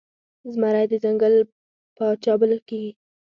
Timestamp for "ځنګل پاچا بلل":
1.03-2.61